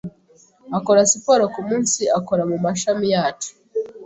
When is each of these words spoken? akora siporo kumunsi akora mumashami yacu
akora 0.77 1.01
siporo 1.11 1.43
kumunsi 1.53 2.01
akora 2.19 2.43
mumashami 2.49 3.07
yacu 3.15 3.51